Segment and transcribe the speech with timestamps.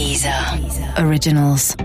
[0.00, 0.58] Dieser
[0.96, 1.76] Originals.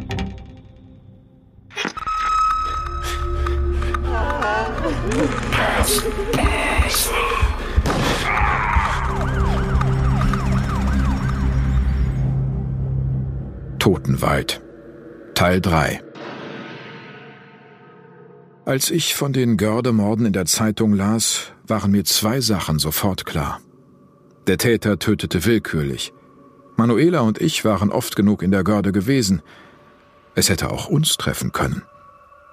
[13.79, 14.61] Totenwald
[15.33, 16.01] Teil 3
[18.63, 23.59] Als ich von den Gördemorden in der Zeitung las, waren mir zwei Sachen sofort klar.
[24.47, 26.13] Der Täter tötete willkürlich.
[26.77, 29.41] Manuela und ich waren oft genug in der Görde gewesen.
[30.35, 31.83] Es hätte auch uns treffen können.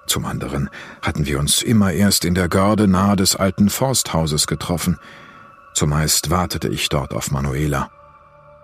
[0.07, 0.69] Zum anderen
[1.01, 4.99] hatten wir uns immer erst in der Görde nahe des alten Forsthauses getroffen.
[5.75, 7.91] Zumeist wartete ich dort auf Manuela.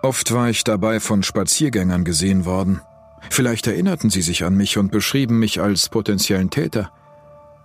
[0.01, 2.81] Oft war ich dabei von Spaziergängern gesehen worden.
[3.29, 6.91] Vielleicht erinnerten sie sich an mich und beschrieben mich als potenziellen Täter.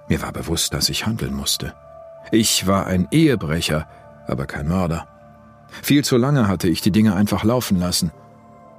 [0.09, 1.75] Mir war bewusst, dass ich handeln musste.
[2.33, 3.87] Ich war ein Ehebrecher,
[4.27, 5.07] aber kein Mörder.
[5.83, 8.13] Viel zu lange hatte ich die Dinge einfach laufen lassen.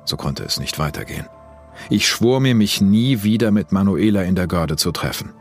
[0.06, 1.28] So konnte es nicht weitergehen.
[1.90, 5.34] Ich schwor mir, mich nie wieder mit Manuela in der Görde zu treffen.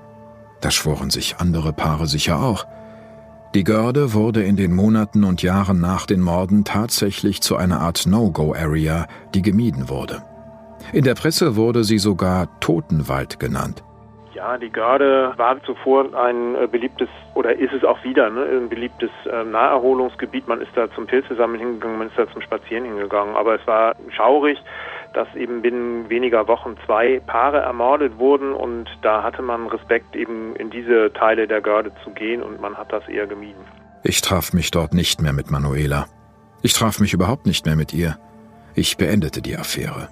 [0.60, 2.66] Das schworen sich andere Paare sicher auch.
[3.54, 8.06] Die Görde wurde in den Monaten und Jahren nach den Morden tatsächlich zu einer Art
[8.06, 10.24] No-Go-Area, die gemieden wurde.
[10.92, 13.84] In der Presse wurde sie sogar Totenwald genannt.
[14.44, 18.68] Ja, die Görde war zuvor ein äh, beliebtes, oder ist es auch wieder, ne, ein
[18.68, 20.46] beliebtes äh, Naherholungsgebiet.
[20.46, 23.36] Man ist da zum Pilzesammeln hingegangen, man ist da zum Spazieren hingegangen.
[23.36, 24.58] Aber es war schaurig,
[25.14, 30.54] dass eben binnen weniger Wochen zwei Paare ermordet wurden und da hatte man Respekt, eben
[30.56, 33.64] in diese Teile der Görde zu gehen und man hat das eher gemieden.
[34.02, 36.04] Ich traf mich dort nicht mehr mit Manuela.
[36.60, 38.18] Ich traf mich überhaupt nicht mehr mit ihr.
[38.74, 40.10] Ich beendete die Affäre.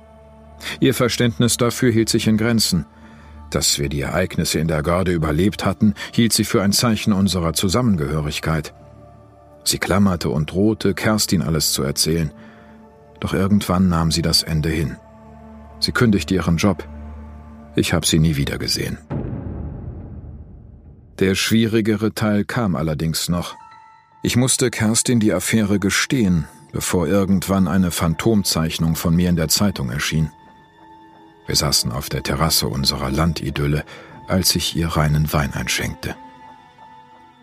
[0.80, 2.86] Ihr Verständnis dafür hielt sich in Grenzen.
[3.52, 7.52] Dass wir die Ereignisse in der Garde überlebt hatten, hielt sie für ein Zeichen unserer
[7.52, 8.72] Zusammengehörigkeit.
[9.62, 12.32] Sie klammerte und drohte, Kerstin alles zu erzählen.
[13.20, 14.96] Doch irgendwann nahm sie das Ende hin.
[15.80, 16.88] Sie kündigte ihren Job.
[17.76, 18.96] Ich habe sie nie wieder gesehen.
[21.18, 23.54] Der schwierigere Teil kam allerdings noch.
[24.22, 29.90] Ich musste Kerstin die Affäre gestehen, bevor irgendwann eine Phantomzeichnung von mir in der Zeitung
[29.90, 30.30] erschien.
[31.46, 33.84] Wir saßen auf der Terrasse unserer Landidylle,
[34.28, 36.14] als ich ihr reinen Wein einschenkte.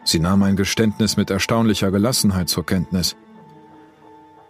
[0.04, 3.16] Sie nahm mein Geständnis mit erstaunlicher Gelassenheit zur Kenntnis.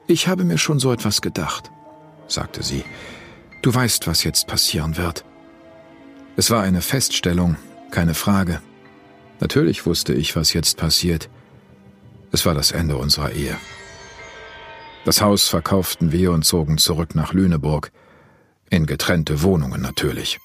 [0.07, 1.71] Ich habe mir schon so etwas gedacht,
[2.27, 2.83] sagte sie.
[3.61, 5.25] Du weißt, was jetzt passieren wird.
[6.37, 7.57] Es war eine Feststellung,
[7.91, 8.61] keine Frage.
[9.41, 11.29] Natürlich wusste ich, was jetzt passiert.
[12.31, 13.57] Es war das Ende unserer Ehe.
[15.03, 17.91] Das Haus verkauften wir und zogen zurück nach Lüneburg.
[18.69, 20.39] In getrennte Wohnungen natürlich.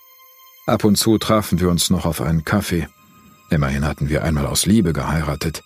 [0.66, 2.88] Ab und zu trafen wir uns noch auf einen Kaffee.
[3.50, 5.62] Immerhin hatten wir einmal aus Liebe geheiratet.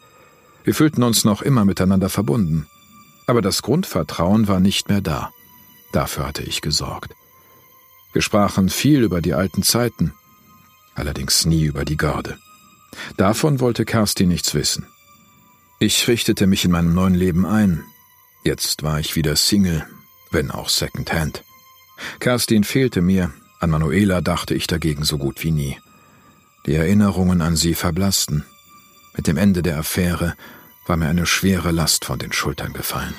[0.65, 2.67] Wir fühlten uns noch immer miteinander verbunden.
[3.27, 5.31] Aber das Grundvertrauen war nicht mehr da.
[5.93, 7.15] Dafür hatte ich gesorgt.
[8.13, 10.15] Wir sprachen viel über die alten Zeiten,
[10.95, 12.39] allerdings nie über die Garde.
[13.17, 14.87] Davon wollte Kerstin nichts wissen.
[15.79, 17.85] Ich richtete mich in meinem neuen Leben ein.
[18.43, 19.87] Jetzt war ich wieder Single,
[20.33, 21.45] wenn auch Secondhand.
[22.21, 25.79] Kerstin fehlte mir, an Manuela dachte ich dagegen so gut wie nie.
[26.67, 28.45] Die Erinnerungen an sie verblassten.
[29.17, 30.35] Mit dem Ende der Affäre
[30.87, 33.15] war mir eine schwere Last von den Schultern gefallen.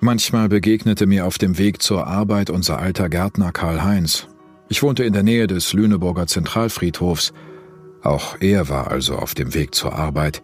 [0.00, 4.28] Manchmal begegnete mir auf dem Weg zur Arbeit unser alter Gärtner Karl Heinz.
[4.68, 7.32] Ich wohnte in der Nähe des Lüneburger Zentralfriedhofs.
[8.02, 10.42] Auch er war also auf dem Weg zur Arbeit.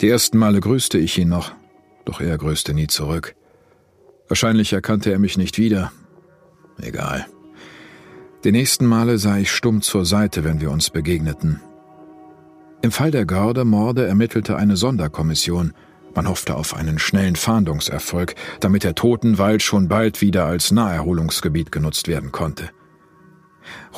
[0.00, 1.52] Die ersten Male grüßte ich ihn noch,
[2.04, 3.36] doch er grüßte nie zurück.
[4.32, 5.92] Wahrscheinlich erkannte er mich nicht wieder.
[6.80, 7.26] Egal.
[8.44, 11.60] Die nächsten Male sah ich stumm zur Seite, wenn wir uns begegneten.
[12.80, 15.74] Im Fall der Görde-Morde ermittelte eine Sonderkommission.
[16.14, 22.08] Man hoffte auf einen schnellen Fahndungserfolg, damit der Totenwald schon bald wieder als Naherholungsgebiet genutzt
[22.08, 22.70] werden konnte.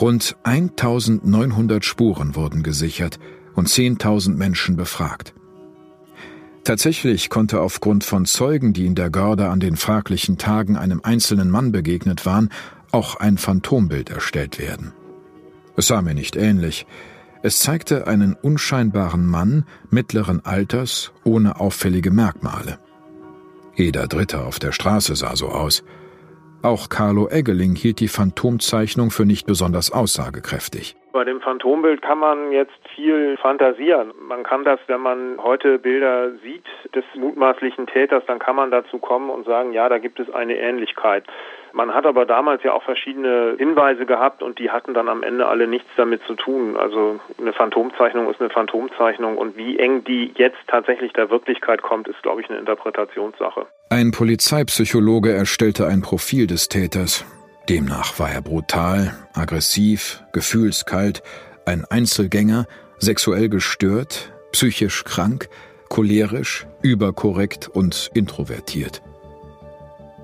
[0.01, 3.21] Rund 1900 Spuren wurden gesichert
[3.55, 5.33] und 10.000 Menschen befragt.
[6.65, 11.51] Tatsächlich konnte aufgrund von Zeugen, die in der Görde an den fraglichen Tagen einem einzelnen
[11.51, 12.49] Mann begegnet waren,
[12.91, 14.93] auch ein Phantombild erstellt werden.
[15.77, 16.87] Es sah mir nicht ähnlich.
[17.43, 22.79] Es zeigte einen unscheinbaren Mann mittleren Alters ohne auffällige Merkmale.
[23.75, 25.85] Jeder Dritte auf der Straße sah so aus.
[26.65, 30.97] Auch Carlo Eggeling hielt die Phantomzeichnung für nicht besonders aussagekräftig.
[31.13, 34.15] Bei dem Phantombild kann man jetzt viel fantasieren.
[34.19, 36.65] Man kann das, wenn man heute Bilder sieht
[36.95, 40.57] des mutmaßlichen Täters, dann kann man dazu kommen und sagen, ja, da gibt es eine
[40.57, 41.25] Ähnlichkeit.
[41.75, 45.47] Man hat aber damals ja auch verschiedene Hinweise gehabt und die hatten dann am Ende
[45.47, 46.79] alle nichts damit zu tun.
[46.79, 52.09] Also eine Phantomzeichnung ist eine Phantomzeichnung und wie eng die jetzt tatsächlich der Wirklichkeit kommt,
[52.09, 53.67] ist, glaube ich, eine Interpretationssache.
[53.95, 57.25] Ein Polizeipsychologe erstellte ein Profil des Täters.
[57.69, 61.23] Demnach war er brutal, aggressiv, gefühlskalt,
[61.65, 62.67] ein Einzelgänger,
[62.99, 65.49] sexuell gestört, psychisch krank,
[65.91, 69.01] cholerisch, überkorrekt und introvertiert.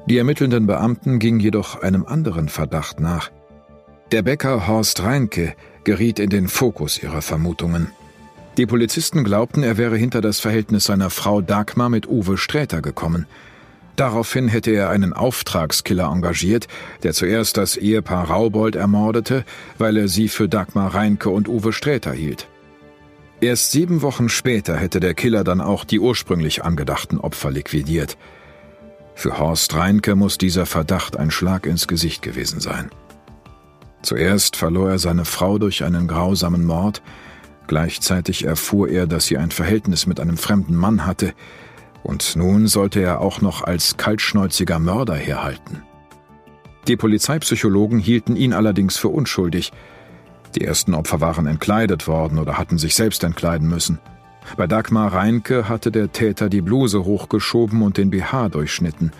[0.07, 3.31] Die ermittelnden Beamten gingen jedoch einem anderen Verdacht nach.
[4.11, 7.93] Der Bäcker Horst Reinke geriet in den Fokus ihrer Vermutungen.
[8.57, 13.27] Die Polizisten glaubten, er wäre hinter das Verhältnis seiner Frau Dagmar mit Uwe Sträter gekommen.
[14.01, 16.69] Daraufhin hätte er einen Auftragskiller engagiert,
[17.03, 19.45] der zuerst das Ehepaar Raubold ermordete,
[19.77, 22.49] weil er sie für Dagmar Reinke und Uwe Sträter hielt.
[23.43, 28.17] Erst sieben Wochen später hätte der Killer dann auch die ursprünglich angedachten Opfer liquidiert.
[29.15, 32.89] Für Horst Reinke muss dieser Verdacht ein Schlag ins Gesicht gewesen sein.
[34.01, 37.03] Zuerst verlor er seine Frau durch einen grausamen Mord,
[37.67, 41.35] gleichzeitig erfuhr er, dass sie ein Verhältnis mit einem fremden Mann hatte,
[42.11, 45.85] und nun sollte er auch noch als kaltschnäuziger Mörder herhalten.
[46.89, 49.71] Die Polizeipsychologen hielten ihn allerdings für unschuldig,
[50.57, 54.01] die ersten Opfer waren entkleidet worden oder hatten sich selbst entkleiden müssen.
[54.57, 59.13] Bei Dagmar Reinke hatte der Täter die Bluse hochgeschoben und den BH durchschnitten.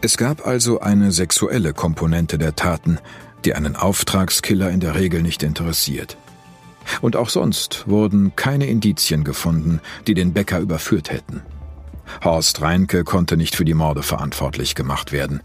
[0.00, 2.98] Es gab also eine sexuelle Komponente der Taten,
[3.44, 6.16] die einen Auftragskiller in der Regel nicht interessiert.
[7.02, 11.42] Und auch sonst wurden keine Indizien gefunden, die den Bäcker überführt hätten.
[12.22, 15.40] Horst Reinke konnte nicht für die Morde verantwortlich gemacht werden.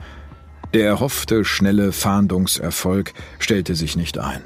[0.74, 4.42] Der erhoffte schnelle Fahndungserfolg stellte sich nicht ein.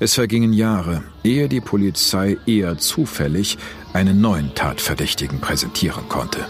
[0.00, 3.58] Es vergingen Jahre, ehe die Polizei eher zufällig
[3.92, 6.46] einen neuen Tatverdächtigen präsentieren konnte.